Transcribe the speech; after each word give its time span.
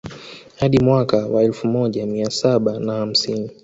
Hadi 0.59 0.79
mwaka 0.79 1.17
wa 1.27 1.43
elfu 1.43 1.67
moja 1.67 2.05
mia 2.05 2.29
saba 2.29 2.79
na 2.79 2.93
hamsini 2.93 3.49